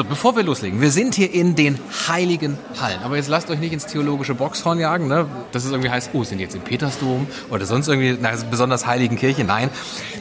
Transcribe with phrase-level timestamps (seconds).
[0.00, 1.78] So, bevor wir loslegen, wir sind hier in den
[2.08, 3.02] heiligen Hallen.
[3.02, 5.26] Aber jetzt lasst euch nicht ins theologische Boxhorn jagen, ne?
[5.52, 9.16] dass es irgendwie heißt, oh, sind jetzt im Petersdom oder sonst irgendwie einer besonders heiligen
[9.16, 9.44] Kirche.
[9.44, 9.68] Nein,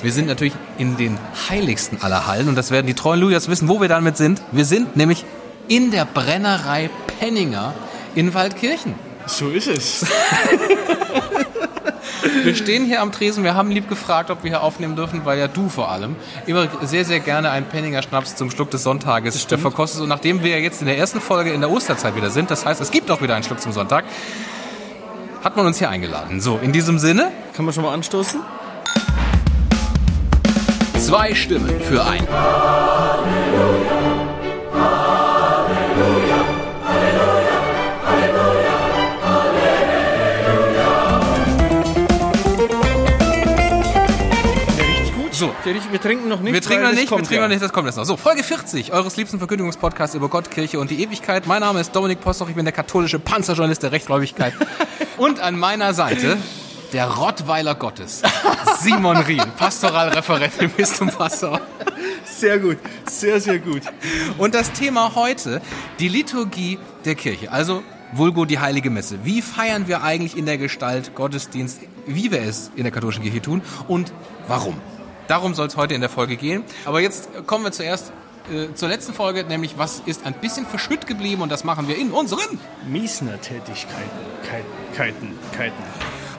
[0.01, 3.69] wir sind natürlich in den heiligsten aller Hallen und das werden die treuen Lujas wissen,
[3.69, 4.41] wo wir damit sind.
[4.51, 5.23] Wir sind nämlich
[5.69, 7.73] in der Brennerei Penninger
[8.15, 8.95] in Waldkirchen.
[9.27, 10.05] So ist es.
[12.43, 15.39] Wir stehen hier am Tresen, wir haben lieb gefragt, ob wir hier aufnehmen dürfen, weil
[15.39, 19.43] ja du vor allem immer sehr, sehr gerne einen Penninger Schnaps zum Schluck des Sonntages
[19.43, 20.01] verkostest.
[20.01, 22.81] Und nachdem wir jetzt in der ersten Folge in der Osterzeit wieder sind, das heißt,
[22.81, 24.05] es gibt auch wieder einen Schluck zum Sonntag,
[25.43, 26.41] hat man uns hier eingeladen.
[26.41, 27.31] So, in diesem Sinne.
[27.55, 28.41] Kann man schon mal anstoßen?
[30.97, 32.27] Zwei Stimmen für ein.
[32.29, 34.08] Halleluja.
[45.65, 46.53] Wir trinken noch nicht.
[46.53, 47.41] Wir trinken noch nicht, wir trinken ja.
[47.41, 48.05] noch nicht, das kommt jetzt noch.
[48.05, 51.47] So, Folge 40 eures liebsten Verkündigungspodcasts über Gott, Kirche und die Ewigkeit.
[51.47, 54.53] Mein Name ist Dominik Postoch, ich bin der katholische Panzerjournalist der Rechtgläubigkeit.
[55.17, 56.37] und an meiner Seite
[56.93, 58.21] der Rottweiler Gottes,
[58.79, 61.59] Simon Rien, Pastoralreferent im Bistum Passau.
[62.23, 62.77] Sehr gut,
[63.09, 63.81] sehr, sehr gut.
[64.37, 65.61] Und das Thema heute,
[65.99, 67.51] die Liturgie der Kirche.
[67.51, 69.19] Also Vulgo die Heilige Messe.
[69.23, 73.41] Wie feiern wir eigentlich in der Gestalt Gottesdienst, wie wir es in der katholischen Kirche
[73.41, 74.13] tun und
[74.47, 74.75] warum?
[75.29, 76.63] Darum soll es heute in der Folge gehen.
[76.85, 78.11] Aber jetzt kommen wir zuerst
[78.51, 81.95] äh, zur letzten Folge, nämlich was ist ein bisschen verschütt geblieben und das machen wir
[81.95, 84.09] in unseren Miesner-Tätigkeiten.
[84.95, 85.83] Keiten, Keiten.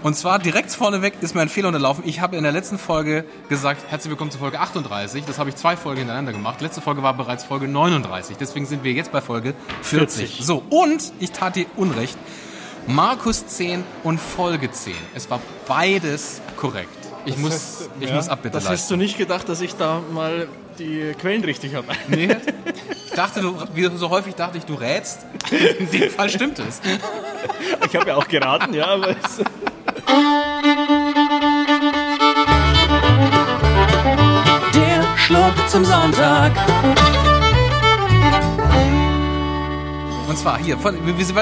[0.03, 2.03] Und zwar direkt vorneweg ist mir ein Fehler unterlaufen.
[2.05, 5.25] Ich habe in der letzten Folge gesagt, herzlich willkommen zur Folge 38.
[5.25, 6.61] Das habe ich zwei Folgen hintereinander gemacht.
[6.61, 8.39] Letzte Folge war bereits Folge 39.
[8.39, 10.31] Deswegen sind wir jetzt bei Folge 40.
[10.31, 10.45] 40.
[10.45, 12.19] So, und ich tat dir Unrecht.
[12.89, 14.95] Markus 10 und Folge 10.
[15.15, 17.00] Es war beides korrekt.
[17.25, 18.83] Ich, muss, heißt, ich ja, muss Abbitte Das leisten.
[18.83, 21.89] hast du nicht gedacht, dass ich da mal die Quellen richtig habe?
[22.09, 22.37] Nee.
[23.13, 25.27] Ich dachte, du, wie so häufig dachte ich, du rätst.
[25.51, 26.81] In dem Fall stimmt es.
[27.85, 29.41] Ich habe ja auch geraten, ja, aber es
[34.73, 36.53] Der Schluck zum Sonntag.
[40.29, 40.95] Und zwar hier, weil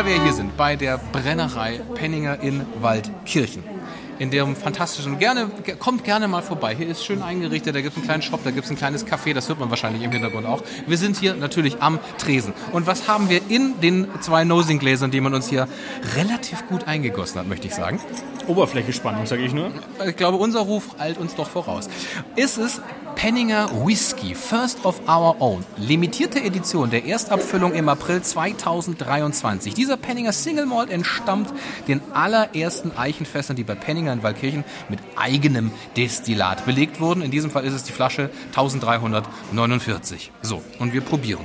[0.06, 3.77] wir ja hier sind, bei der Brennerei Penninger in Waldkirchen
[4.18, 6.74] in dem fantastischen, gerne, kommt gerne mal vorbei.
[6.74, 9.06] Hier ist schön eingerichtet, da gibt es einen kleinen Shop, da gibt es ein kleines
[9.06, 10.62] Café, das hört man wahrscheinlich im Hintergrund auch.
[10.86, 12.52] Wir sind hier natürlich am Tresen.
[12.72, 15.68] Und was haben wir in den zwei Nosing-Gläsern, die man uns hier
[16.16, 18.00] relativ gut eingegossen hat, möchte ich sagen?
[18.46, 19.70] Oberflächespannung, sage ich nur.
[20.06, 21.88] Ich glaube, unser Ruf eilt uns doch voraus.
[22.34, 22.80] Ist es
[23.18, 25.64] Penninger Whisky, First of Our Own.
[25.76, 29.74] Limitierte Edition der Erstabfüllung im April 2023.
[29.74, 31.52] Dieser Penninger Single Malt entstammt
[31.88, 37.22] den allerersten Eichenfässern, die bei Penninger in Waldkirchen mit eigenem Destillat belegt wurden.
[37.22, 40.30] In diesem Fall ist es die Flasche 1349.
[40.42, 41.44] So, und wir probieren.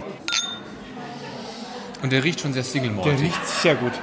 [2.04, 3.08] Und der riecht schon sehr Single Malt.
[3.08, 3.94] Der riecht sehr gut.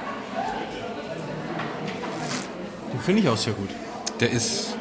[2.92, 3.68] Den finde ich auch sehr gut.
[4.18, 4.74] Der ist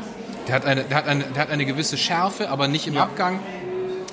[0.50, 3.04] der hat eine, der hat eine, der hat eine gewisse Schärfe, aber nicht im ja.
[3.04, 3.40] Abgang.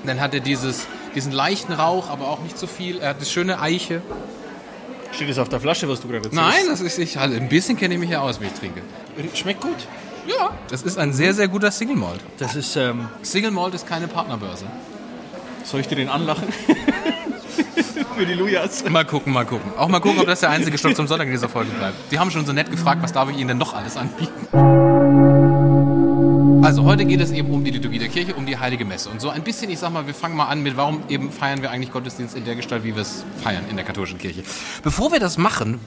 [0.05, 2.99] Dann hat er dieses, diesen leichten Rauch, aber auch nicht so viel.
[2.99, 4.03] Er hat eine schöne Eiche.
[5.13, 6.37] Steht das auf der Flasche, was du gerade erzählst?
[6.37, 8.83] Nein, das ist ich, also ein bisschen kenne ich mich ja aus, wie ich trinke.
[9.35, 9.77] Schmeckt gut.
[10.27, 12.21] Ja, das ist ein sehr, sehr guter Single Malt.
[12.39, 14.67] Das ist ähm Single Malt ist keine Partnerbörse.
[15.65, 16.49] Soll ich dir den anlachen?
[18.15, 18.85] Für die Lujas.
[18.89, 19.73] Mal gucken, mal gucken.
[19.79, 21.97] Auch mal gucken, ob das der einzige Stock zum Sonntag in dieser Folge bleibt.
[22.13, 24.86] Die haben schon so nett gefragt, was darf ich Ihnen denn noch alles anbieten?
[26.66, 29.09] Also heute geht es eben um die Liturgie der Kirche, um die Heilige Messe.
[29.09, 31.62] Und so ein bisschen, ich sag mal, wir fangen mal an mit, warum eben feiern
[31.62, 34.43] wir eigentlich Gottesdienst in der Gestalt, wie wir es feiern in der katholischen Kirche.
[34.82, 35.78] Bevor wir das machen,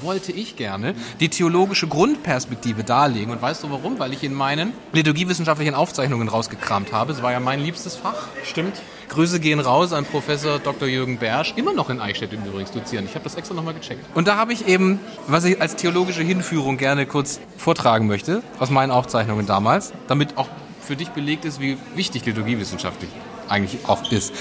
[0.00, 3.32] wollte ich gerne die theologische Grundperspektive darlegen.
[3.32, 3.98] Und weißt du warum?
[3.98, 7.10] Weil ich in meinen liturgiewissenschaftlichen Aufzeichnungen rausgekramt habe.
[7.10, 8.28] Es war ja mein liebstes Fach.
[8.44, 8.80] Stimmt.
[9.12, 10.88] Grüße gehen raus an Professor Dr.
[10.88, 13.04] Jürgen Bersch, immer noch in Eichstätt übrigens dozieren.
[13.04, 14.04] Ich habe das extra nochmal gecheckt.
[14.14, 18.70] Und da habe ich eben, was ich als theologische Hinführung gerne kurz vortragen möchte, aus
[18.70, 20.48] meinen Aufzeichnungen damals, damit auch
[20.80, 23.10] für dich belegt ist, wie wichtig liturgiewissenschaftlich
[23.50, 24.32] eigentlich auch ist.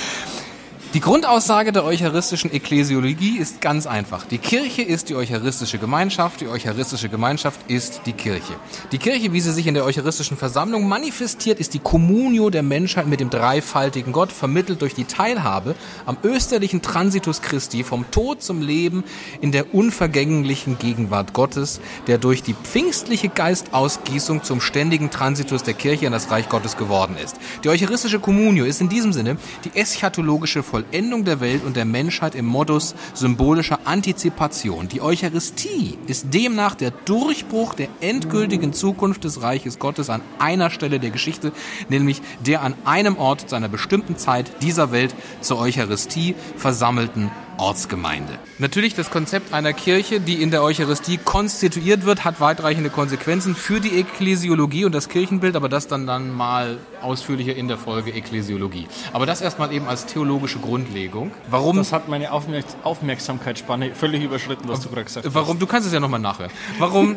[0.93, 4.25] Die Grundaussage der eucharistischen Ekklesiologie ist ganz einfach.
[4.25, 8.55] Die Kirche ist die eucharistische Gemeinschaft, die eucharistische Gemeinschaft ist die Kirche.
[8.91, 13.07] Die Kirche, wie sie sich in der eucharistischen Versammlung manifestiert, ist die Communio der Menschheit
[13.07, 18.61] mit dem dreifaltigen Gott, vermittelt durch die Teilhabe am österlichen Transitus Christi vom Tod zum
[18.61, 19.05] Leben
[19.39, 26.05] in der unvergänglichen Gegenwart Gottes, der durch die pfingstliche Geistausgießung zum ständigen Transitus der Kirche
[26.05, 27.37] in das Reich Gottes geworden ist.
[27.63, 31.85] Die eucharistische Communio ist in diesem Sinne die eschatologische Vollendung Vollendung der Welt und der
[31.85, 34.87] Menschheit im Modus symbolischer Antizipation.
[34.87, 40.99] Die Eucharistie ist demnach der Durchbruch der endgültigen Zukunft des Reiches Gottes an einer Stelle
[40.99, 41.51] der Geschichte,
[41.89, 47.29] nämlich der an einem Ort zu einer bestimmten Zeit dieser Welt zur Eucharistie versammelten
[47.61, 48.39] Ortsgemeinde.
[48.57, 53.79] Natürlich das Konzept einer Kirche, die in der Eucharistie konstituiert wird, hat weitreichende Konsequenzen für
[53.79, 58.87] die Ekklesiologie und das Kirchenbild, aber das dann dann mal ausführlicher in der Folge Ekklesiologie.
[59.13, 61.31] Aber das erstmal eben als theologische Grundlegung.
[61.49, 61.77] Warum?
[61.77, 65.35] Das hat meine Aufmerk Aufmerksamkeitsspanne völlig überschritten, was du gerade gesagt hast.
[65.35, 65.59] Warum?
[65.59, 66.51] Du kannst es ja nochmal nachhören.
[66.79, 67.15] Warum?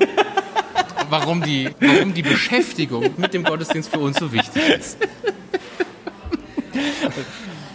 [1.09, 4.99] warum die, warum die Beschäftigung mit dem Gottesdienst für uns so wichtig ist.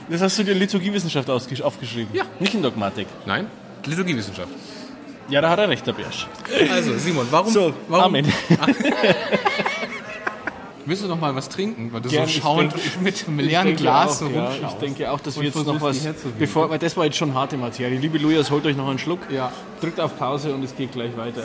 [0.09, 2.09] Das hast du dir Liturgiewissenschaft aufgeschrieben?
[2.13, 2.23] Ja.
[2.39, 3.07] Nicht in Dogmatik.
[3.25, 3.47] Nein?
[3.85, 4.49] Liturgiewissenschaft.
[5.29, 6.25] Ja, da hat er recht, der Bärsch.
[6.71, 7.53] Also, Simon, warum?
[7.53, 8.25] So, warum Amen.
[10.85, 11.93] Willst du noch mal was trinken?
[11.93, 14.51] Weil du Gern, so schauend denke- mit einem leeren Glas auch, so ja.
[14.67, 15.99] Ich denke auch, dass wir jetzt noch was,
[16.39, 17.99] bevor, weil das war jetzt schon harte Materie.
[17.99, 19.19] Liebe Lujas, holt euch noch einen Schluck.
[19.29, 19.51] Ja.
[19.81, 21.43] Drückt auf Pause und es geht gleich weiter.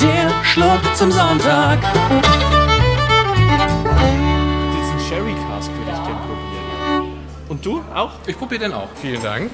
[0.00, 1.78] Der Schluck zum Sonntag.
[7.94, 8.12] Auch?
[8.26, 8.88] Ich probiere den auch.
[9.00, 9.50] Vielen Dank.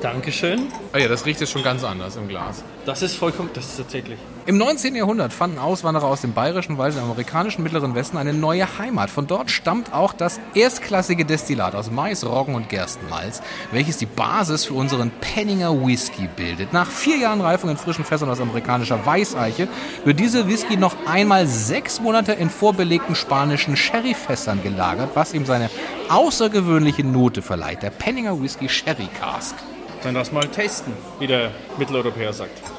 [0.00, 0.72] Dankeschön.
[0.92, 2.62] Ah ja, das riecht jetzt schon ganz anders im Glas.
[2.88, 4.18] Das ist vollkommen, das ist tatsächlich.
[4.46, 4.94] Im 19.
[4.94, 9.10] Jahrhundert fanden Auswanderer aus dem bayerischen Wald im amerikanischen Mittleren Westen eine neue Heimat.
[9.10, 13.42] Von dort stammt auch das erstklassige Destillat aus Mais, Roggen und Gerstenmalz,
[13.72, 16.72] welches die Basis für unseren Penninger Whisky bildet.
[16.72, 19.68] Nach vier Jahren Reifung in frischen Fässern aus amerikanischer Weißeiche
[20.06, 25.68] wird dieser Whisky noch einmal sechs Monate in vorbelegten spanischen Sherryfässern gelagert, was ihm seine
[26.08, 27.82] außergewöhnliche Note verleiht.
[27.82, 29.56] Der Penninger Whisky Sherry Cask.
[30.02, 32.77] Dann lass mal tasten, wie der Mitteleuropäer sagt.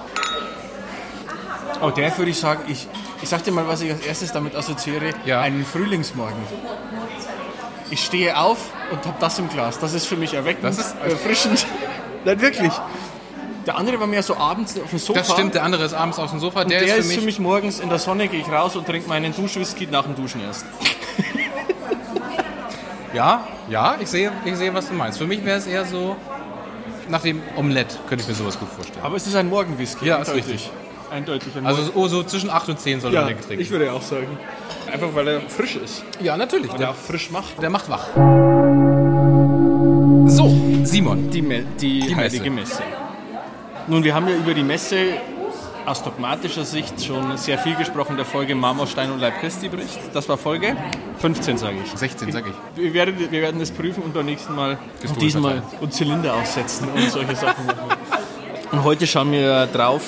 [1.81, 2.87] Oh, der würde ich sagen, ich,
[3.21, 5.11] ich sag dir mal, was ich als erstes damit assoziiere.
[5.25, 5.41] Ja.
[5.41, 6.35] Einen Frühlingsmorgen.
[7.91, 8.57] Ich stehe auf
[8.91, 9.79] und habe das im Glas.
[9.79, 11.65] Das ist für mich erweckend, Das ist- erfrischend.
[12.25, 12.71] Nein, wirklich.
[13.65, 15.19] Der andere war mehr so abends auf dem Sofa.
[15.19, 16.63] Das stimmt, der andere ist abends auf dem Sofa.
[16.65, 19.33] Der, der, ist für mich morgens in der Sonne, gehe ich raus und trinke meinen
[19.35, 20.65] Duschwhisky nach dem Duschen erst.
[23.13, 25.17] Ja, ja, ich sehe, ich sehe, was du meinst.
[25.17, 26.15] Für mich wäre es eher so,
[27.07, 29.03] nach dem Omelette könnte ich mir sowas gut vorstellen.
[29.03, 30.05] Aber es ist ein Morgenwhisky.
[30.05, 30.69] Ja, ist richtig.
[31.11, 33.61] Eindeutig ein Also so, so zwischen 8 und 10 soll ja, man den trinken.
[33.61, 34.27] ich würde auch sagen.
[34.91, 36.03] Einfach weil er frisch ist.
[36.21, 36.71] ja, natürlich.
[36.71, 37.61] Er Der, auch frisch macht.
[37.61, 38.07] der macht wach.
[40.27, 41.29] So, Simon.
[41.31, 42.83] Die, Me die, Die heilige Messe.
[43.87, 45.13] Nun, wir haben ja über die Messe
[45.85, 49.99] aus dogmatischer Sicht schon sehr viel gesprochen der Folge Marmorstein und Leib Christi bricht.
[50.13, 50.75] Das war Folge
[51.17, 51.91] 15, sage ich.
[51.99, 52.53] 16, sag ich.
[52.75, 54.77] Wir werden, wir werden es prüfen und beim nächsten Mal
[55.19, 57.79] diesmal und Zylinder aufsetzen und solche Sachen machen.
[58.71, 60.03] Und heute schauen wir drauf,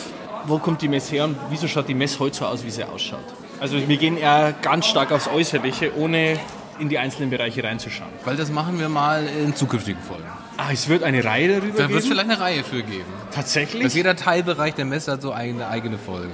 [0.45, 2.83] wo kommt die Messe her und wieso schaut die Messe heute so aus, wie sie
[2.83, 3.19] ausschaut.
[3.59, 6.39] Also wir gehen eher ganz stark aufs Äußerliche, ohne
[6.79, 8.09] in die einzelnen Bereiche reinzuschauen.
[8.25, 10.23] Weil das machen wir mal in zukünftigen Folgen.
[10.57, 12.15] Ah, es wird eine Reihe darüber Da wird es geben?
[12.15, 13.05] vielleicht eine Reihe für geben.
[13.31, 13.83] Tatsächlich?
[13.83, 16.33] Dass jeder Teilbereich der Messe hat so eine eigene Folge.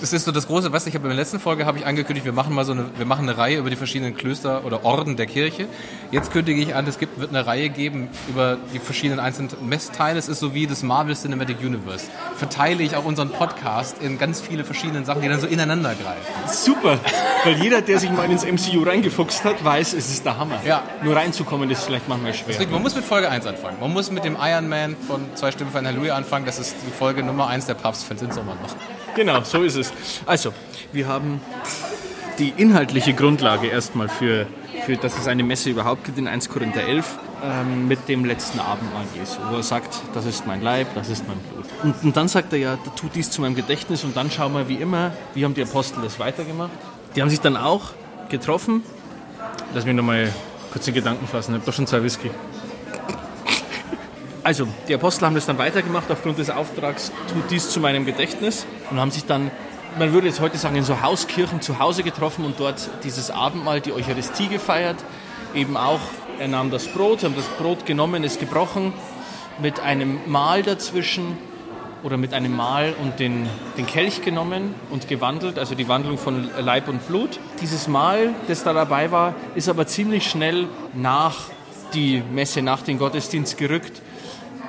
[0.00, 2.24] Das ist so das große, was ich habe in der letzten Folge habe ich angekündigt,
[2.24, 5.16] wir machen mal so eine, wir machen eine Reihe über die verschiedenen Klöster oder Orden
[5.16, 5.68] der Kirche.
[6.10, 10.18] Jetzt kündige ich an, es gibt, wird eine Reihe geben über die verschiedenen einzelnen Messteile.
[10.18, 12.06] Es ist so wie das Marvel Cinematic Universe.
[12.36, 16.48] Verteile ich auch unseren Podcast in ganz viele verschiedene Sachen, die dann so ineinander greifen.
[16.48, 16.98] Super,
[17.44, 20.60] weil jeder, der sich mal ins MCU reingefuchst hat, weiß, es ist der Hammer.
[20.64, 20.82] Ja.
[21.02, 22.48] Nur reinzukommen ist vielleicht manchmal schwer.
[22.48, 23.78] Deswegen, man muss mit Folge 1 anfangen.
[23.80, 26.46] Man muss mit dem Iron Man von Zwei Stimmen für ein Halleluja anfangen.
[26.46, 28.91] Das ist die Folge Nummer 1 der Papstfans in Sommer noch.
[29.14, 29.92] Genau, so ist es.
[30.26, 30.52] Also,
[30.92, 31.40] wir haben
[32.38, 34.46] die inhaltliche Grundlage erstmal für,
[34.86, 38.58] für dass es eine Messe überhaupt gibt in 1 Korinther 11 ähm, mit dem letzten
[38.60, 41.66] Abendmahl Jesu, wo er sagt, das ist mein Leib, das ist mein Blut.
[41.82, 44.68] Und, und dann sagt er ja, tut dies zu meinem Gedächtnis und dann schauen wir
[44.68, 46.70] wie immer, wie haben die Apostel das weitergemacht.
[47.14, 47.90] Die haben sich dann auch
[48.30, 48.82] getroffen.
[49.74, 50.32] Lass mich nochmal
[50.72, 52.30] kurz in Gedanken fassen, ich habe doch schon zwei Whisky.
[54.44, 58.66] Also, die Apostel haben das dann weitergemacht aufgrund des Auftrags, tut dies zu meinem Gedächtnis
[58.90, 59.52] und haben sich dann,
[60.00, 63.80] man würde jetzt heute sagen, in so Hauskirchen zu Hause getroffen und dort dieses Abendmahl,
[63.80, 64.96] die Eucharistie gefeiert.
[65.54, 66.00] Eben auch,
[66.40, 68.92] er nahm das Brot, haben das Brot genommen, es gebrochen,
[69.60, 71.38] mit einem Mahl dazwischen
[72.02, 76.50] oder mit einem Mahl und den, den Kelch genommen und gewandelt, also die Wandlung von
[76.58, 77.38] Leib und Blut.
[77.60, 81.36] Dieses Mahl, das da dabei war, ist aber ziemlich schnell nach
[81.94, 84.02] die Messe, nach den Gottesdienst gerückt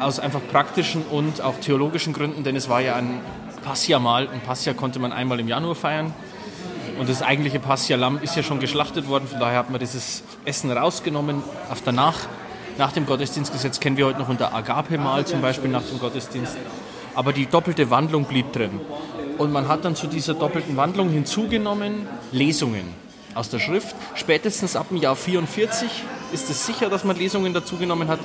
[0.03, 3.19] aus einfach praktischen und auch theologischen Gründen, denn es war ja ein
[3.63, 6.13] Passia-Mahl und Passia konnte man einmal im Januar feiern.
[6.99, 10.71] Und das eigentliche Passia-Lamm ist ja schon geschlachtet worden, von daher hat man dieses Essen
[10.71, 11.41] rausgenommen.
[11.71, 12.17] Auf danach,
[12.77, 16.57] nach dem Gottesdienstgesetz kennen wir heute noch unter Agape-Mahl zum Beispiel nach dem Gottesdienst.
[17.15, 18.79] Aber die doppelte Wandlung blieb drin.
[19.37, 23.02] Und man hat dann zu dieser doppelten Wandlung hinzugenommen Lesungen.
[23.35, 23.95] Aus der Schrift.
[24.15, 25.89] Spätestens ab dem Jahr 44
[26.33, 28.19] ist es sicher, dass man Lesungen dazugenommen hat,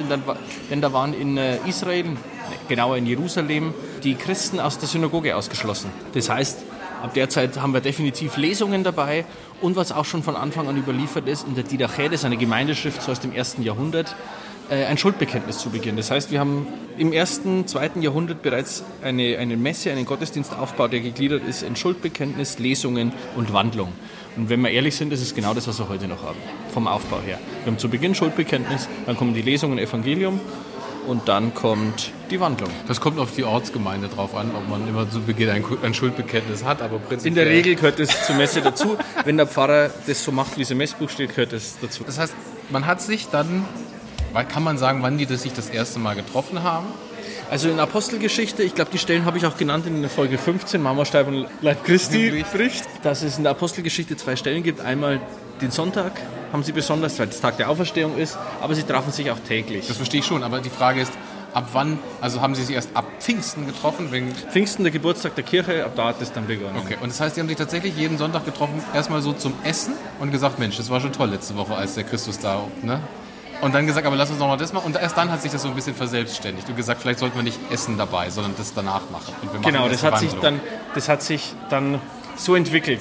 [0.71, 2.05] denn da, waren in äh, Israel,
[2.69, 5.91] genauer in Jerusalem, die Christen aus der Synagoge ausgeschlossen.
[6.15, 6.59] Das heißt,
[7.03, 9.25] ab der Zeit haben wir definitiv Lesungen dabei
[9.61, 12.37] und was auch schon von Anfang an überliefert ist, in der Didache, das ist eine
[12.37, 14.15] Gemeindeschrift so aus dem ersten Jahrhundert,
[14.71, 15.97] äh, ein Schuldbekenntnis zu beginnen.
[15.97, 16.67] Das heißt, wir haben
[16.99, 22.59] im ersten, zweiten Jahrhundert bereits eine, eine Messe, einen Gottesdienstaufbau, der gegliedert ist in Schuldbekenntnis,
[22.59, 23.93] Lesungen und Wandlung.
[24.39, 26.39] Und wenn wir ehrlich sind, ist es genau das, was wir heute noch haben,
[26.73, 27.41] vom Aufbau her.
[27.65, 30.39] Wir haben zu Beginn Schuldbekenntnis, dann kommen die Lesungen, Evangelium
[31.09, 32.71] und dann kommt die Wandlung.
[32.87, 36.65] Das kommt auf die Ortsgemeinde drauf an, ob man immer zu Beginn ein, ein Schuldbekenntnis
[36.65, 37.27] hat, aber prinzipiell...
[37.27, 38.97] In der Regel gehört es zur Messe dazu.
[39.25, 42.05] Wenn der Pfarrer das so macht, wie es im Messbuch steht, gehört es dazu.
[42.05, 42.35] Das heißt,
[42.71, 43.65] man hat sich dann,
[44.49, 46.87] kann man sagen, wann die das sich das erste Mal getroffen haben?
[47.51, 50.83] Also in Apostelgeschichte, ich glaube, die Stellen habe ich auch genannt in der Folge 15,
[50.83, 54.81] Marmorsteib und Leib Christi, Bericht, dass es in der Apostelgeschichte zwei Stellen gibt.
[54.81, 55.21] Einmal
[55.61, 56.13] den Sonntag
[56.53, 59.87] haben sie besonders, weil es Tag der Auferstehung ist, aber sie trafen sich auch täglich.
[59.87, 61.13] Das verstehe ich schon, aber die Frage ist,
[61.53, 64.13] ab wann, also haben sie sich erst ab Pfingsten getroffen?
[64.13, 66.77] Wegen, Pfingsten, der Geburtstag der Kirche, ab da hat es dann begonnen.
[66.79, 69.95] okay, und das heißt, die haben sich tatsächlich jeden Sonntag getroffen, erstmal so zum Essen
[70.21, 73.01] und gesagt, Mensch, das war schon toll letzte Woche, als der Christus da, ne?
[73.61, 74.87] Und dann gesagt, aber lass uns noch mal das machen.
[74.87, 76.69] Und erst dann hat sich das so ein bisschen verselbstständigt.
[76.69, 79.35] Und gesagt, vielleicht sollten wir nicht Essen dabei, sondern das danach machen.
[79.43, 80.61] Machen Genau, das die hat, sich dann,
[80.95, 82.01] das hat sich dann
[82.37, 83.01] so entwickelt.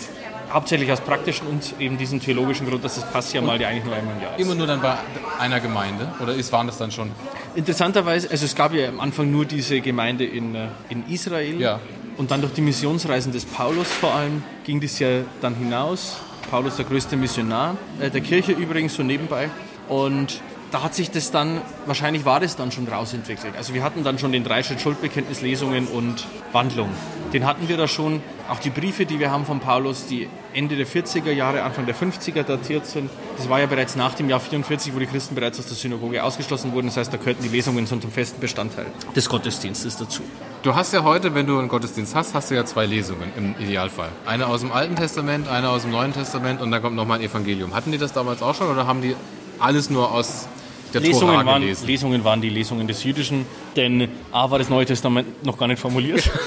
[0.51, 3.93] Hauptsächlich aus praktischen und eben diesem theologischen Grund, dass das Passia mal ja eigentlich nur
[3.93, 4.41] einmal im Jahr ist.
[4.41, 4.95] Immer nur dann bei
[5.39, 6.07] einer Gemeinde?
[6.21, 7.11] Oder ist, waren das dann schon?
[7.53, 11.59] Interessanterweise, also es gab ja am Anfang nur diese Gemeinde in, äh, in Israel.
[11.59, 11.81] Ja.
[12.15, 15.09] Und dann durch die Missionsreisen des Paulus vor allem ging das ja
[15.41, 16.17] dann hinaus.
[16.49, 19.49] Paulus der größte Missionar äh, der Kirche übrigens so nebenbei.
[19.89, 23.55] Und da hat sich das dann, wahrscheinlich war das dann schon rausentwickelt.
[23.55, 26.89] Also wir hatten dann schon den Dreischritt Schuldbekenntnis, Lesungen und Wandlung.
[27.33, 28.21] Den hatten wir da schon.
[28.49, 31.95] Auch die Briefe, die wir haben von Paulus, die Ende der 40er Jahre, Anfang der
[31.95, 33.09] 50er datiert sind.
[33.35, 36.23] Das war ja bereits nach dem Jahr 44, wo die Christen bereits aus der Synagoge
[36.23, 36.87] ausgeschlossen wurden.
[36.87, 40.21] Das heißt, da gehörten die Lesungen so zum festen Bestandteil des Gottesdienstes dazu.
[40.63, 43.55] Du hast ja heute, wenn du einen Gottesdienst hast, hast du ja zwei Lesungen im
[43.59, 44.09] Idealfall.
[44.25, 47.25] Eine aus dem Alten Testament, eine aus dem Neuen Testament und dann kommt nochmal ein
[47.25, 47.75] Evangelium.
[47.75, 49.15] Hatten die das damals auch schon oder haben die
[49.59, 50.47] alles nur aus
[50.93, 51.87] der Lesungen Tora waren, gelesen?
[51.87, 55.79] Lesungen waren die Lesungen des Jüdischen, denn A war das Neue Testament noch gar nicht
[55.79, 56.29] formuliert.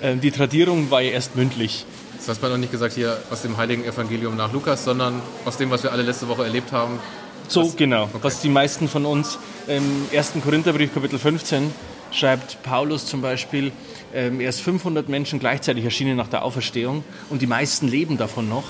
[0.00, 1.84] Ähm, die Tradierung war ja erst mündlich.
[2.16, 5.56] Das hast du noch nicht gesagt hier aus dem Heiligen Evangelium nach Lukas, sondern aus
[5.56, 7.00] dem, was wir alle letzte Woche erlebt haben.
[7.48, 8.08] So, genau.
[8.22, 10.34] Was die meisten von uns im 1.
[10.44, 11.72] Korintherbrief, Kapitel 15,
[12.12, 13.72] schreibt Paulus zum Beispiel,
[14.14, 18.48] ähm, er ist 500 Menschen gleichzeitig erschienen nach der Auferstehung und die meisten leben davon
[18.48, 18.64] noch.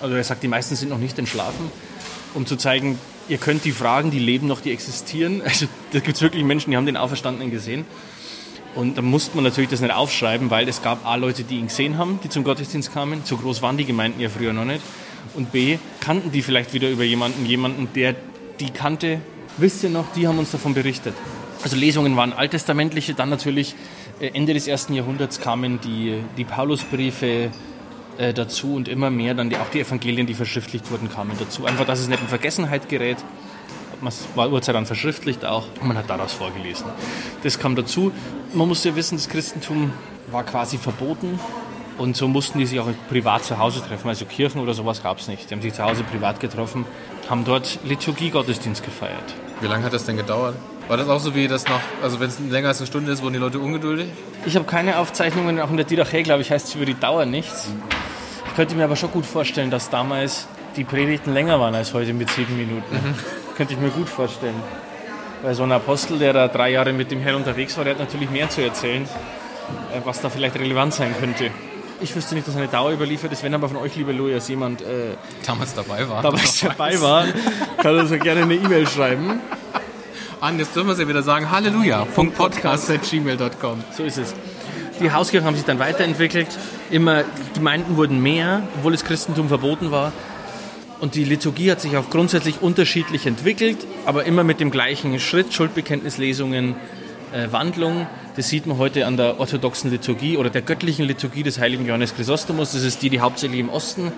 [0.00, 1.70] Also er sagt, die meisten sind noch nicht entschlafen,
[2.34, 2.98] um zu zeigen,
[3.28, 5.42] ihr könnt die Fragen, die leben noch, die existieren.
[5.48, 7.84] Also da gibt es wirklich Menschen, die haben den Auferstandenen gesehen.
[8.74, 11.68] Und da musste man natürlich das nicht aufschreiben, weil es gab A, Leute, die ihn
[11.68, 13.22] gesehen haben, die zum Gottesdienst kamen.
[13.24, 14.82] So groß waren die Gemeinden ja früher noch nicht.
[15.34, 18.14] Und B, kannten die vielleicht wieder über jemanden, jemanden, der
[18.60, 19.20] die kannte.
[19.56, 21.14] Wisst ihr noch, die haben uns davon berichtet.
[21.62, 23.74] Also Lesungen waren alttestamentliche, dann natürlich
[24.20, 27.50] äh, Ende des ersten Jahrhunderts kamen die, die Paulusbriefe
[28.18, 31.64] äh, dazu und immer mehr dann die, auch die Evangelien, die verschriftlicht wurden, kamen dazu.
[31.64, 33.18] Einfach, dass es nicht in Vergessenheit gerät.
[34.00, 36.86] Man war Uhrzeit dann verschriftlicht auch und man hat daraus vorgelesen.
[37.42, 38.12] Das kam dazu.
[38.52, 39.92] Man muss ja wissen, das Christentum
[40.30, 41.38] war quasi verboten
[41.96, 44.08] und so mussten die sich auch privat zu Hause treffen.
[44.08, 45.50] Also Kirchen oder sowas gab es nicht.
[45.50, 46.86] Die haben sich zu Hause privat getroffen,
[47.28, 49.34] haben dort Liturgie-Gottesdienst gefeiert.
[49.60, 50.54] Wie lange hat das denn gedauert?
[50.86, 53.22] War das auch so wie das nach, also wenn es länger als eine Stunde ist,
[53.22, 54.08] wurden die Leute ungeduldig?
[54.46, 57.26] Ich habe keine Aufzeichnungen, auch in der Didache, glaube ich, heißt es über die Dauer
[57.26, 57.68] nichts.
[58.58, 62.12] Ich könnte mir aber schon gut vorstellen, dass damals die Predigten länger waren als heute
[62.12, 63.14] mit sieben Minuten.
[63.56, 64.56] Könnte ich mir gut vorstellen.
[65.44, 68.00] Weil so ein Apostel, der da drei Jahre mit dem Herrn unterwegs war, der hat
[68.00, 71.52] natürlich mehr zu erzählen, äh, was da vielleicht relevant sein könnte.
[72.00, 73.44] Ich wüsste nicht, dass eine Dauer überliefert ist.
[73.44, 75.14] Wenn aber von euch, lieber Lujas, jemand äh,
[75.46, 76.22] Damals dabei war.
[76.22, 77.26] damals dabei war,
[77.80, 79.38] kann uns ja gerne eine E-Mail schreiben.
[80.40, 81.48] An, jetzt dürfen wir es ja wieder sagen.
[81.48, 84.34] Halleluja.podcast.gmail.com So ist es.
[85.00, 86.48] Die Hauskirchen haben sich dann weiterentwickelt.
[86.90, 87.24] Immer
[87.54, 90.12] Gemeinden wurden mehr, obwohl das Christentum verboten war.
[91.00, 95.52] Und die Liturgie hat sich auch grundsätzlich unterschiedlich entwickelt, aber immer mit dem gleichen Schritt:
[95.52, 96.74] Schuldbekenntnislesungen,
[97.32, 98.08] äh, Wandlung.
[98.34, 102.14] Das sieht man heute an der orthodoxen Liturgie oder der göttlichen Liturgie des heiligen Johannes
[102.16, 102.72] Chrysostomus.
[102.72, 104.12] Das ist die, die hauptsächlich im Osten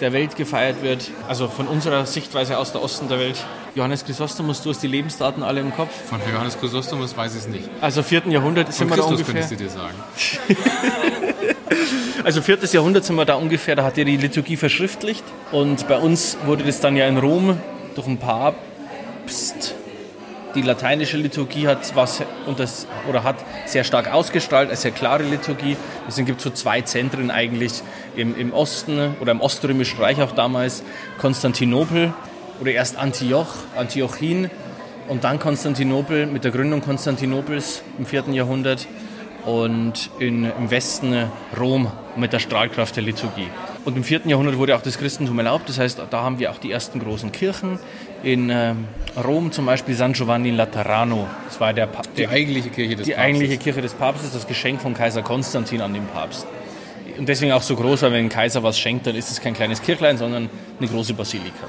[0.00, 1.10] der Welt gefeiert wird.
[1.28, 3.44] Also von unserer Sichtweise aus der Osten der Welt.
[3.74, 5.90] Johannes Chrysostomus, du hast die Lebensdaten alle im Kopf.
[6.08, 7.68] Von Johannes Chrysostomus weiß ich es nicht.
[7.80, 8.24] Also 4.
[8.28, 9.34] Jahrhundert sind Von wir da Christus ungefähr.
[9.34, 9.94] könntest du dir sagen.
[12.24, 12.58] Also 4.
[12.70, 15.24] Jahrhundert sind wir da ungefähr, da hat er die Liturgie verschriftlicht.
[15.50, 17.58] Und bei uns wurde das dann ja in Rom
[17.96, 19.74] durch ein Papst,
[20.54, 23.36] Die lateinische Liturgie hat was und das, oder hat
[23.66, 25.76] sehr stark ausgestrahlt, eine sehr klare Liturgie.
[26.06, 27.82] Deswegen gibt es so zwei Zentren eigentlich
[28.14, 30.84] im, im Osten oder im Oströmischen Reich auch damals.
[31.18, 32.12] Konstantinopel
[32.62, 34.48] oder erst Antioch, Antiochin
[35.08, 38.26] und dann Konstantinopel mit der Gründung Konstantinopels im 4.
[38.30, 38.86] Jahrhundert
[39.44, 41.26] und in, im Westen
[41.58, 43.48] Rom mit der Strahlkraft der Liturgie.
[43.84, 44.20] Und im 4.
[44.26, 47.32] Jahrhundert wurde auch das Christentum erlaubt, das heißt, da haben wir auch die ersten großen
[47.32, 47.80] Kirchen.
[48.22, 48.84] In ähm,
[49.22, 53.06] Rom zum Beispiel San Giovanni in Laterano, das war der, Pa- Die eigentliche Kirche des
[53.06, 53.24] die Papstes.
[53.26, 56.46] eigentliche Kirche des Papstes, das Geschenk von Kaiser Konstantin an den Papst.
[57.18, 59.54] Und deswegen auch so groß, weil wenn ein Kaiser was schenkt, dann ist es kein
[59.54, 61.66] kleines Kirchlein, sondern eine große Basilika.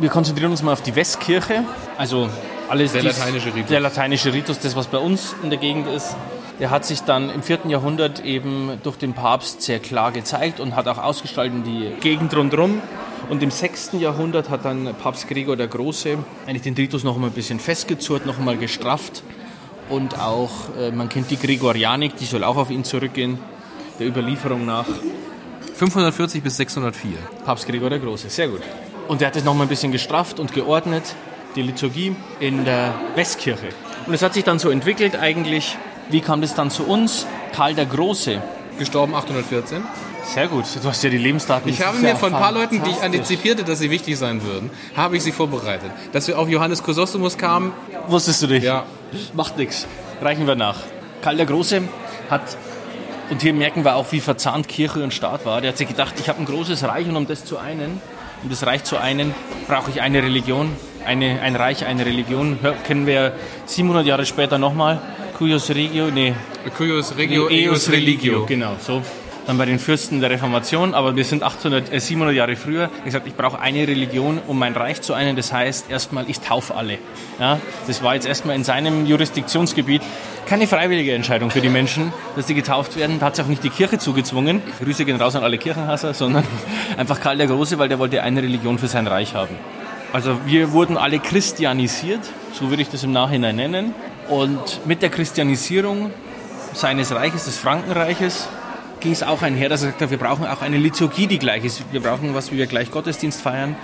[0.00, 1.64] Wir konzentrieren uns mal auf die Westkirche,
[1.96, 2.28] also
[2.68, 3.68] alles Der dies- lateinische Ritus.
[3.70, 6.16] Der lateinische Ritus, das was bei uns in der Gegend ist.
[6.60, 7.60] Der hat sich dann im 4.
[7.68, 12.34] Jahrhundert eben durch den Papst sehr klar gezeigt und hat auch ausgestaltet in die Gegend
[12.36, 12.80] rundherum.
[13.28, 13.92] Und im 6.
[13.98, 18.26] Jahrhundert hat dann Papst Gregor der Große eigentlich den Ritus noch einmal ein bisschen festgezurrt,
[18.26, 19.22] noch einmal gestrafft.
[19.88, 23.38] Und auch, äh, man kennt die Gregorianik, die soll auch auf ihn zurückgehen,
[23.98, 24.86] der Überlieferung nach.
[25.74, 27.16] 540 bis 604.
[27.44, 28.62] Papst Gregor der Große, sehr gut.
[29.08, 31.14] Und er hat es noch mal ein bisschen gestrafft und geordnet,
[31.56, 33.68] die Liturgie in der Westkirche.
[34.06, 35.76] Und es hat sich dann so entwickelt eigentlich.
[36.10, 37.26] Wie kam das dann zu uns?
[37.52, 38.42] Karl der Große.
[38.78, 39.82] Gestorben 814.
[40.24, 41.70] Sehr gut, du hast ja die Lebensdaten.
[41.70, 44.70] Ich habe mir von ein paar Leuten, die ich antizipierte, dass sie wichtig sein würden,
[44.96, 45.90] habe ich sie vorbereitet.
[46.12, 47.72] Dass wir auf Johannes Chrysostomus kamen,
[48.08, 48.64] Wusstest du dich?
[48.64, 48.84] Ja.
[49.32, 49.86] Macht nichts.
[50.20, 50.76] Reichen wir nach.
[51.22, 51.82] Karl der Große
[52.28, 52.56] hat,
[53.30, 56.14] und hier merken wir auch, wie verzahnt Kirche und Staat war, der hat sich gedacht,
[56.18, 58.02] ich habe ein großes Reich und um das zu einen,
[58.42, 59.34] um das Reich zu einen,
[59.68, 60.70] brauche ich eine Religion.
[61.06, 62.58] Eine, ein Reich, eine Religion.
[62.62, 63.34] Hör, kennen wir
[63.66, 65.00] 700 Jahre später nochmal.
[65.38, 66.34] Cuius Regio, nee,
[66.76, 68.46] Cuius Regio, Eus Religio.
[68.46, 69.02] Genau, so.
[69.46, 72.84] Dann bei den Fürsten der Reformation, aber wir sind 800, äh, 700 Jahre früher.
[72.84, 75.36] Er hat gesagt, ich brauche eine Religion, um mein Reich zu einen.
[75.36, 76.98] Das heißt, erstmal, ich taufe alle.
[77.38, 80.00] Ja, das war jetzt erstmal in seinem Jurisdiktionsgebiet
[80.46, 83.18] keine freiwillige Entscheidung für die Menschen, dass sie getauft werden.
[83.18, 84.62] Da hat sich auch nicht die Kirche zugezwungen.
[84.82, 86.44] Grüße gehen raus an alle Kirchenhasser, sondern
[86.96, 89.56] einfach Karl der Große, weil der wollte eine Religion für sein Reich haben.
[90.12, 92.20] Also wir wurden alle christianisiert,
[92.52, 93.94] so würde ich das im Nachhinein nennen.
[94.28, 96.10] Und mit der Christianisierung
[96.72, 98.48] seines Reiches, des Frankenreiches,
[99.00, 101.64] ging es auch einher, dass er gesagt hat, wir brauchen auch eine Liturgie, die gleich
[101.64, 101.82] ist.
[101.92, 103.76] Wir brauchen was, wie wir gleich Gottesdienst feiern.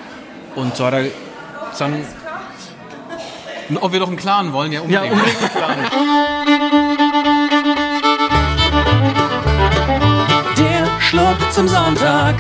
[0.55, 1.05] Und so hat er
[1.79, 1.95] dann,
[3.79, 5.13] ob wir doch einen Clan wollen, ja ja, unbedingt.
[5.13, 5.77] unbedingt klar.
[10.59, 12.37] Der Schluck zum Sonntag.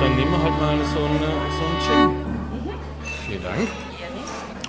[0.00, 1.20] Dann nehmen wir halt mal so einen,
[1.58, 1.80] so einen
[3.26, 3.89] Vielen Dank.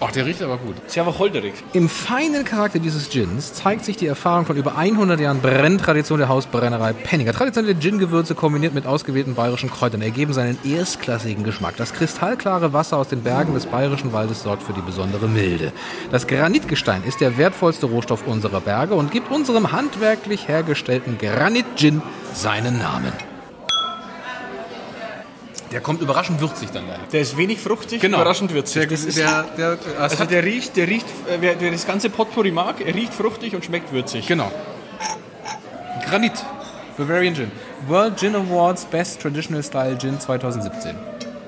[0.03, 0.75] Ach, der riecht aber gut.
[0.75, 0.89] Gin.
[0.89, 1.53] Sehr wacholderig.
[1.73, 6.27] Im feinen Charakter dieses Gins zeigt sich die Erfahrung von über 100 Jahren Brenntradition der
[6.27, 7.33] Hausbrennerei Penninger.
[7.33, 11.75] Traditionelle Gin-Gewürze kombiniert mit ausgewählten bayerischen Kräutern ergeben seinen erstklassigen Geschmack.
[11.77, 15.71] Das kristallklare Wasser aus den Bergen des bayerischen Waldes sorgt für die besondere Milde.
[16.09, 22.01] Das Granitgestein ist der wertvollste Rohstoff unserer Berge und gibt unserem handwerklich hergestellten Granit-Gin
[22.33, 23.13] seinen Namen.
[25.71, 27.03] Der kommt überraschend würzig dann leider.
[27.11, 28.17] Der ist wenig fruchtig, Genau.
[28.17, 28.81] überraschend würzig.
[28.81, 32.09] Der, Das ist, der, der, also der riecht, der riecht, äh, wer, wer das ganze
[32.09, 34.27] Potpourri mag, er riecht fruchtig und schmeckt würzig.
[34.27, 34.51] Genau.
[36.07, 36.33] Granit.
[36.97, 37.51] Bavarian Gin.
[37.87, 40.95] World Gin Awards Best Traditional Style Gin 2017.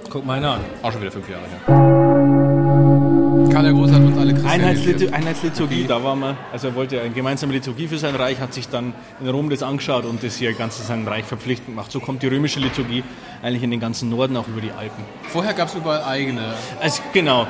[0.10, 0.62] Guck mal einer an.
[0.82, 3.23] Auch schon wieder fünf Jahre her.
[3.50, 5.14] Karl der Große hat uns alle Einheitslitur christianisiert.
[5.14, 8.68] Einheitsliturgie, da war man, also er wollte eine gemeinsame Liturgie für sein Reich, hat sich
[8.70, 11.92] dann in Rom das angeschaut und das hier ganz sein Reich verpflichtend gemacht.
[11.92, 13.04] So kommt die römische Liturgie
[13.42, 15.04] eigentlich in den ganzen Norden, auch über die Alpen.
[15.24, 16.54] Vorher gab es überall eigene.
[16.82, 17.48] Also genau,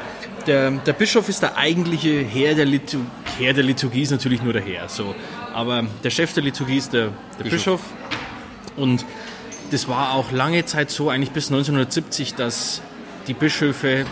[0.47, 3.07] der, der Bischof ist der eigentliche Herr der Liturgie.
[3.39, 5.15] Herr der Liturgie ist natürlich nur der Herr, so.
[5.53, 7.81] aber der Chef der Liturgie ist der, der Bischof.
[8.75, 9.05] Und
[9.71, 12.81] das war auch lange Zeit so, eigentlich bis 1970, dass
[13.27, 14.05] die Bischöfe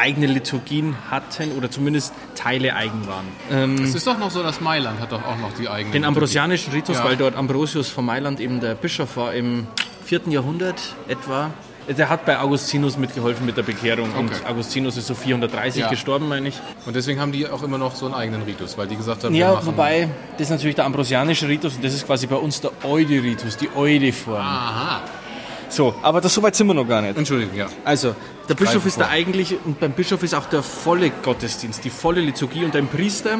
[0.00, 3.26] eigene Liturgien hatten oder zumindest Teile eigen waren.
[3.50, 5.92] Ähm, Es ist doch noch so, dass Mailand hat doch auch noch die eigene.
[5.92, 7.04] den ambrosianischen Ritus, Ja.
[7.04, 9.66] weil dort Ambrosius von Mailand eben der Bischof war im
[10.04, 10.22] 4.
[10.30, 11.50] Jahrhundert etwa.
[11.88, 14.46] Der hat bei Augustinus mitgeholfen mit der Bekehrung und Okay.
[14.48, 15.88] Augustinus ist so 430 Ja.
[15.88, 16.54] gestorben, meine ich.
[16.86, 19.32] Und deswegen haben die auch immer noch so einen eigenen Ritus, weil die gesagt haben,
[19.32, 19.66] wir Ja, machen.
[19.66, 23.56] wobei, das ist natürlich der ambrosianische Ritus und das ist quasi bei uns der Eude-Ritus,
[23.56, 24.36] die Eude-Form.
[24.40, 25.00] Aha.
[25.68, 27.16] So, aber das soweit sind wir noch gar nicht.
[27.16, 27.66] Entschuldigung, ja.
[27.84, 28.14] Also,
[28.50, 29.14] der Bischof ist der vor.
[29.14, 33.38] eigentliche und beim Bischof ist auch der volle Gottesdienst, die volle Liturgie und ein Priester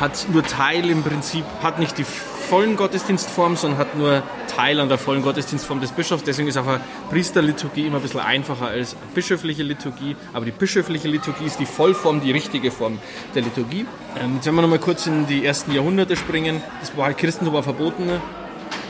[0.00, 4.22] hat nur Teil im Prinzip, hat nicht die vollen Gottesdienstform, sondern hat nur
[4.54, 6.22] Teil an der vollen Gottesdienstform des Bischofs.
[6.24, 10.16] Deswegen ist auch eine Priesterliturgie immer ein bisschen einfacher als eine bischöfliche Liturgie.
[10.32, 12.98] Aber die bischöfliche Liturgie ist die Vollform, die richtige Form
[13.34, 13.86] der Liturgie.
[14.18, 16.62] Ähm, jetzt werden wir noch mal kurz in die ersten Jahrhunderte springen.
[16.80, 18.08] Das war halt Christentum war verboten.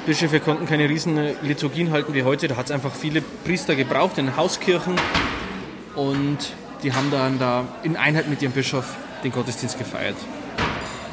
[0.07, 2.49] Bischöfe konnten keine riesen Liturgien halten wie heute.
[2.49, 4.95] Da hat es einfach viele Priester gebraucht in Hauskirchen.
[5.99, 6.39] Und
[6.85, 10.15] die haben dann da in Einheit mit ihrem Bischof den Gottesdienst gefeiert.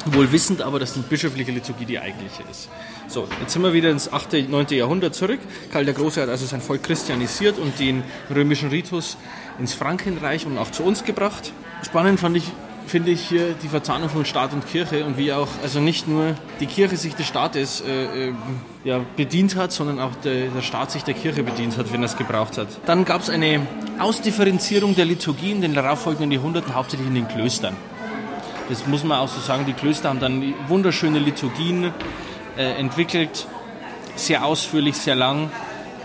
[0.04, 2.68] Wohl wissend aber, dass die bischöfliche Liturgie die eigentliche ist.
[3.08, 4.66] So, jetzt sind wir wieder ins 8., 9.
[4.70, 5.40] Jahrhundert zurück.
[5.72, 9.16] Karl der Große hat also sein Volk christianisiert und den römischen Ritus
[9.58, 11.52] ins Frankenreich und auch zu uns gebracht.
[11.82, 12.44] Spannend fand ich,
[12.86, 16.34] finde ich hier die Verzahnung von Staat und Kirche und wie auch, also nicht nur
[16.60, 18.32] die Kirche sich des Staates äh, äh,
[18.84, 22.06] ja, bedient hat, sondern auch der, der Staat sich der Kirche bedient hat, wenn er
[22.06, 22.68] es gebraucht hat.
[22.86, 23.66] Dann gab es eine
[23.98, 27.76] Ausdifferenzierung der Liturgie in den darauffolgenden Jahrhunderten, hauptsächlich in den Klöstern.
[28.68, 29.64] Das muss man auch so sagen.
[29.66, 31.92] Die Klöster haben dann wunderschöne Liturgien
[32.56, 33.46] äh, entwickelt,
[34.16, 35.50] sehr ausführlich, sehr lang.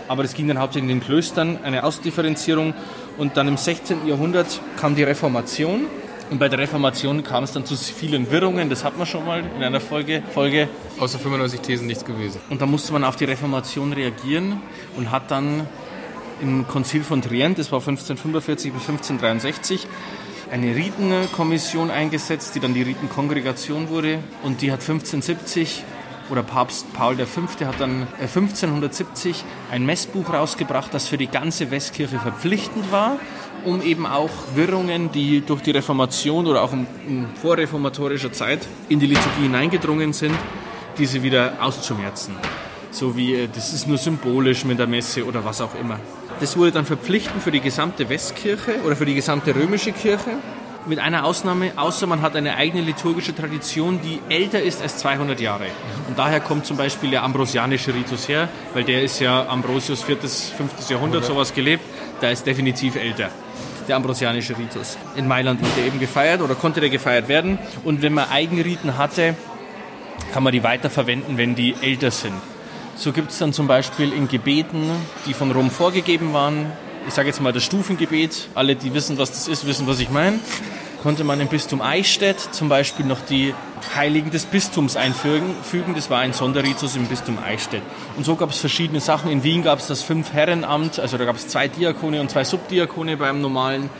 [0.08, 2.74] Aber das ging dann hauptsächlich in den Klöstern, eine Ausdifferenzierung.
[3.18, 4.06] Und dann im 16.
[4.06, 5.86] Jahrhundert kam die Reformation.
[6.30, 9.42] Und bei der Reformation kam es dann zu vielen Wirrungen, das hat man schon mal
[9.56, 10.22] in einer Folge.
[10.32, 10.68] Folge.
[10.98, 12.40] Außer 95 Thesen nichts gewesen.
[12.50, 14.60] Und da musste man auf die Reformation reagieren
[14.96, 15.66] und hat dann
[16.40, 19.86] im Konzil von Trient, das war 1545 bis 1563,
[20.50, 24.18] eine Ritenkommission eingesetzt, die dann die Ritenkongregation wurde.
[24.42, 25.84] Und die hat 1570
[26.30, 27.42] oder Papst Paul V.
[27.66, 33.18] hat dann 1570 ein Messbuch rausgebracht, das für die ganze Westkirche verpflichtend war,
[33.64, 39.00] um eben auch Wirrungen, die durch die Reformation oder auch in, in vorreformatorischer Zeit in
[39.00, 40.34] die Liturgie hineingedrungen sind,
[40.98, 42.34] diese wieder auszumerzen.
[42.90, 45.98] So wie, äh, das ist nur symbolisch mit der Messe oder was auch immer.
[46.40, 50.30] Das wurde dann verpflichtend für die gesamte Westkirche oder für die gesamte römische Kirche
[50.86, 55.40] mit einer Ausnahme, außer man hat eine eigene liturgische Tradition, die älter ist als 200
[55.40, 55.66] Jahre.
[56.08, 60.16] Und daher kommt zum Beispiel der ambrosianische Ritus her, weil der ist ja Ambrosius 4.,
[60.18, 60.90] 5.
[60.90, 61.84] Jahrhundert sowas gelebt,
[62.20, 63.30] da ist definitiv älter.
[63.88, 64.96] Der ambrosianische Ritus.
[65.16, 67.58] In Mailand wurde er eben gefeiert oder konnte der gefeiert werden.
[67.84, 69.34] Und wenn man Eigenriten hatte,
[70.32, 72.34] kann man die weiterverwenden, wenn die älter sind.
[72.94, 74.90] So gibt es dann zum Beispiel in Gebeten,
[75.26, 76.70] die von Rom vorgegeben waren,
[77.06, 80.10] ich sage jetzt mal das Stufengebet, alle, die wissen, was das ist, wissen, was ich
[80.10, 80.38] meine,
[81.02, 83.54] konnte man im Bistum Eichstätt zum Beispiel noch die
[83.96, 85.56] Heiligen des Bistums einfügen.
[85.96, 87.82] Das war ein Sonderritus im Bistum Eichstätt.
[88.16, 89.30] Und so gab es verschiedene Sachen.
[89.30, 93.16] In Wien gab es das Fünf-Herrenamt, also da gab es zwei Diakone und zwei Subdiakone
[93.16, 93.90] beim normalen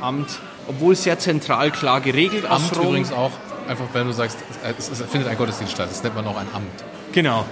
[0.00, 2.46] Amt, obwohl sehr zentral klar geregelt.
[2.46, 3.32] Amt übrigens auch,
[3.68, 4.38] einfach wenn du sagst,
[4.78, 6.84] es, es findet ein Gottesdienst statt, das nennt man auch ein Amt.
[7.12, 7.44] Genau.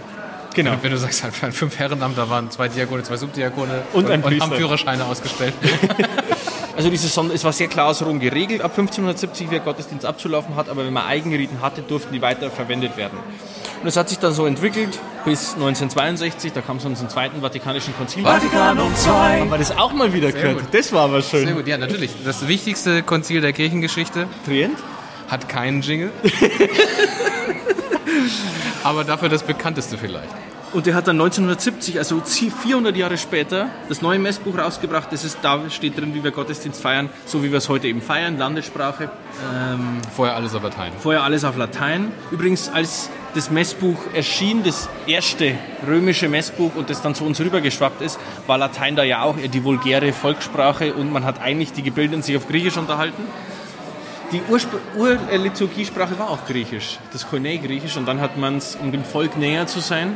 [0.54, 0.72] Genau.
[0.80, 4.28] Wenn du sagst, halt, fünf Herrenamt, da waren zwei Diakone, zwei Subdiakone Und ein und
[4.28, 4.46] Priester.
[4.46, 5.52] haben Führerscheine ausgestellt.
[6.76, 10.04] Also diese Sonder es war sehr klar aus Rom geregelt, ab 1570 wie der Gottesdienst
[10.04, 13.18] abzulaufen hat, aber wenn man Eigenriten hatte, durften die weiter verwendet werden.
[13.80, 17.42] Und es hat sich dann so entwickelt bis 1962, da kam es dann zum Zweiten
[17.42, 18.24] Vatikanischen Konzil.
[18.24, 19.10] Vatikanum II.
[19.10, 20.62] Haben wir das auch mal wieder gehört?
[20.72, 21.46] Das war aber schön.
[21.46, 22.10] Sehr gut, ja, natürlich.
[22.24, 24.78] Das wichtigste Konzil der Kirchengeschichte Trient?
[25.28, 26.10] hat keinen Jingle.
[28.82, 30.28] Aber dafür das bekannteste vielleicht.
[30.74, 35.12] Und der hat dann 1970, also 400 Jahre später, das neue Messbuch rausgebracht.
[35.12, 38.02] Das ist, da steht drin, wie wir Gottesdienst feiern, so wie wir es heute eben
[38.02, 39.04] feiern, Landessprache.
[39.04, 40.90] Ähm, Vorher alles auf Latein.
[40.98, 42.10] vorher alles auf Latein.
[42.32, 45.54] Übrigens, als das Messbuch erschien, das erste
[45.87, 49.46] römische Messbuch und das dann zu uns rübergeschwappt ist, war Latein da ja auch eher
[49.46, 53.22] die vulgäre Volkssprache und man hat eigentlich die Gebildeten sich auf Griechisch unterhalten.
[54.32, 59.37] Die Ur-Liturgiesprache war auch Griechisch, das Koine-Griechisch und dann hat man es, um dem Volk
[59.37, 60.14] näher zu sein,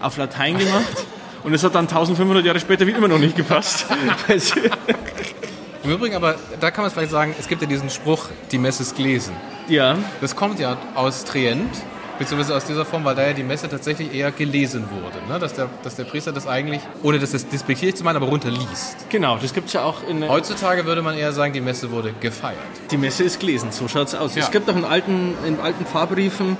[0.00, 1.06] auf Latein gemacht.
[1.44, 3.86] Und es hat dann 1500 Jahre später wieder immer noch nicht gepasst.
[5.84, 8.82] Im Übrigen aber, da kann man vielleicht sagen, es gibt ja diesen Spruch, die Messe
[8.82, 9.32] ist gelesen.
[9.68, 11.70] ja, Das kommt ja aus Trient,
[12.18, 15.16] beziehungsweise aus dieser Form, weil da ja die Messe tatsächlich eher gelesen wurde.
[15.32, 15.38] Ne?
[15.38, 19.08] Dass, der, dass der Priester das eigentlich, ohne das jetzt despektierlich zu meinen, aber runterliest.
[19.08, 22.12] genau, das gibt es ja auch in Heutzutage würde man eher sagen, die Messe wurde
[22.20, 22.58] gefeiert.
[22.90, 24.34] Die Messe ist gelesen, so schaut's aus.
[24.34, 24.42] Ja.
[24.42, 26.56] Es gibt auch in alten, in alten Pfarrbriefen,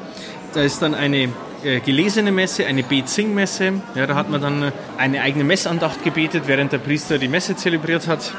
[0.54, 1.28] da ist dann eine
[1.64, 3.72] äh, gelesene Messe, eine Bet-Sing-Messe.
[3.94, 7.56] Ja, da hat man dann äh, eine eigene Messandacht gebetet, während der Priester die Messe
[7.56, 8.32] zelebriert hat.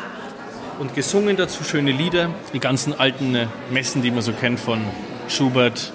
[0.79, 2.29] Und gesungen dazu schöne Lieder.
[2.53, 4.79] Die ganzen alten äh, Messen, die man so kennt von
[5.27, 5.91] Schubert,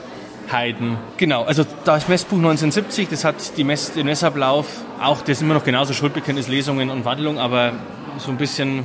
[0.53, 0.99] Haydn.
[1.17, 4.67] Genau, also das Messbuch 1970, das hat die Mess, den Messablauf,
[5.01, 7.73] auch das ist immer noch genauso Schuldbekenntnis, Lesungen und Wandlung, aber
[8.19, 8.85] so ein bisschen,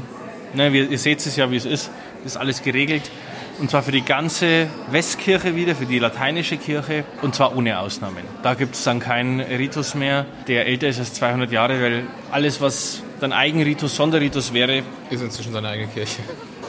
[0.54, 1.92] ne, ihr seht es ja, wie es ist,
[2.26, 3.12] ist alles geregelt.
[3.60, 8.24] Und zwar für die ganze Westkirche wieder, für die lateinische Kirche, und zwar ohne Ausnahmen.
[8.42, 12.62] Da gibt es dann keinen Ritus mehr, der älter ist als 200 Jahre, weil alles,
[12.62, 16.22] was dann Eigenritus, Sonderritus wäre, Ist inzwischen seine eigene Kirche.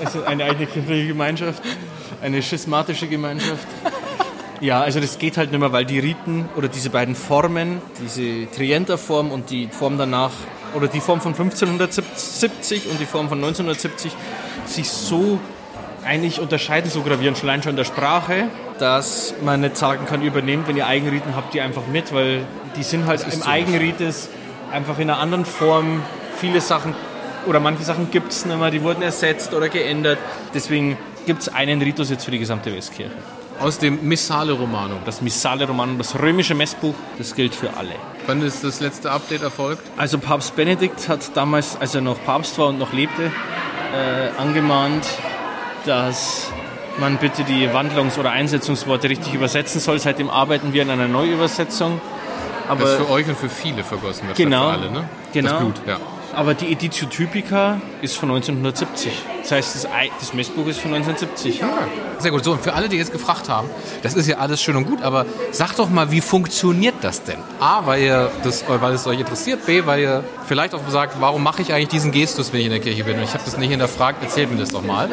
[0.02, 1.62] ist eine eigene kirchliche Gemeinschaft,
[2.22, 3.68] eine schismatische Gemeinschaft.
[4.60, 8.50] Ja, also das geht halt nicht mehr, weil die Riten oder diese beiden Formen, diese
[8.50, 10.32] Trienter-Form und die Form danach,
[10.74, 14.12] oder die Form von 1570 und die Form von 1970,
[14.66, 15.38] sich so
[16.10, 18.48] eigentlich unterscheiden, so gravierend, schon allein schon in der Sprache,
[18.80, 22.40] dass man nicht sagen kann, übernehmt, wenn ihr Eigenriten habt, die einfach mit, weil
[22.76, 23.48] die sind halt im so.
[23.48, 24.28] Eigenrites
[24.72, 26.02] einfach in einer anderen Form
[26.36, 26.96] viele Sachen
[27.46, 30.18] oder manche Sachen gibt es nicht mehr, die wurden ersetzt oder geändert.
[30.52, 33.12] Deswegen gibt es einen Ritus jetzt für die gesamte Westkirche.
[33.60, 34.98] Aus dem Missale Romanum.
[35.04, 37.94] Das Missale Romanum, das römische Messbuch, das gilt für alle.
[38.26, 39.82] Wann ist das letzte Update erfolgt?
[39.96, 43.30] Also Papst Benedikt hat damals, als er noch Papst war und noch lebte,
[43.94, 45.06] äh, angemahnt,
[45.86, 46.50] dass
[46.98, 49.98] man bitte die Wandlungs- oder Einsetzungsworte richtig übersetzen soll.
[49.98, 52.00] Seitdem arbeiten wir an einer Neuübersetzung.
[52.68, 54.36] Aber Das für euch und für viele vergossen wird.
[54.36, 54.70] Genau.
[54.70, 55.08] Für alle, ne?
[55.32, 55.50] Genau.
[55.50, 55.96] Das Blut, ja.
[56.32, 59.12] Aber die Editio Typica ist von 1970.
[59.42, 61.60] Das heißt, das, Ei- das Messbuch ist von 1970.
[62.18, 62.44] Sehr gut.
[62.44, 63.68] So, und für alle, die jetzt gefragt haben,
[64.02, 67.38] das ist ja alles schön und gut, aber sagt doch mal, wie funktioniert das denn?
[67.58, 69.64] A, weil, ihr das, weil es euch interessiert.
[69.66, 72.72] B, weil ihr vielleicht auch sagt, warum mache ich eigentlich diesen Gestus, wenn ich in
[72.72, 73.16] der Kirche bin?
[73.16, 75.08] Und ich habe das nicht hinterfragt, erzählt mir das doch mal.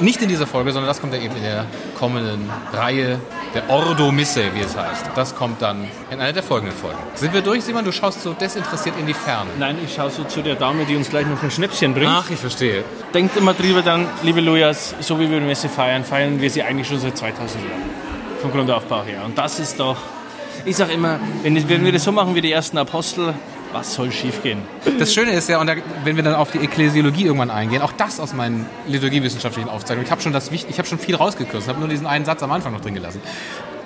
[0.00, 1.66] Nicht in dieser Folge, sondern das kommt ja eben in der
[1.98, 3.18] kommenden Reihe
[3.56, 5.06] der Ordo Misse, wie es heißt.
[5.14, 6.98] Das kommt dann in einer der folgenden Folgen.
[7.14, 7.86] Sind wir durch, Simon?
[7.86, 9.48] Du schaust so desinteressiert in die Ferne.
[9.58, 12.10] Nein, ich schaue so zu der Dame, die uns gleich noch ein Schnäpschen bringt.
[12.10, 12.84] Ach, ich verstehe.
[13.14, 16.62] Denkt immer drüber dann, liebe Lujas, so wie wir die Messe feiern, feiern wir sie
[16.62, 17.82] eigentlich schon seit 2000 Jahren.
[18.42, 19.22] Vom Grundaufbau her.
[19.24, 19.96] Und das ist doch,
[20.66, 23.32] ich sag immer, wenn, wenn wir das so machen wie die ersten Apostel,
[23.72, 24.60] was soll schiefgehen?
[24.98, 25.74] Das Schöne ist ja, und da,
[26.04, 30.10] wenn wir dann auf die Ekklesiologie irgendwann eingehen, auch das aus meinen liturgiewissenschaftlichen Aufzeichnungen, ich
[30.10, 32.52] habe schon, das Wicht- ich hab schon viel rausgekürzt, habe nur diesen einen Satz am
[32.52, 33.20] Anfang noch drin gelassen,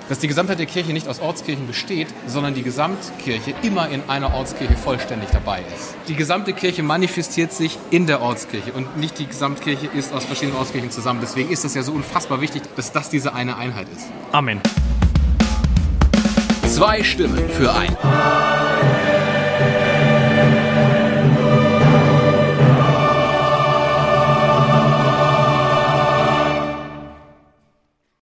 [0.09, 4.33] dass die Gesamtheit der Kirche nicht aus Ortskirchen besteht, sondern die Gesamtkirche immer in einer
[4.33, 5.95] Ortskirche vollständig dabei ist.
[6.09, 10.57] Die gesamte Kirche manifestiert sich in der Ortskirche und nicht die Gesamtkirche ist aus verschiedenen
[10.57, 11.19] Ortskirchen zusammen.
[11.21, 14.07] Deswegen ist das ja so unfassbar wichtig, dass das diese eine Einheit ist.
[14.33, 14.59] Amen.
[16.67, 17.95] Zwei Stimmen für ein